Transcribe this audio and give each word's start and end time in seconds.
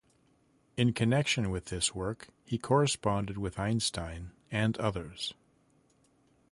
In 0.77 0.93
connection 0.93 1.51
with 1.51 1.65
this 1.65 1.93
work, 1.93 2.29
he 2.43 2.57
corresponded 2.57 3.37
with 3.37 3.59
Einstein 3.59 4.31
and 4.49 4.75
others. 4.79 5.35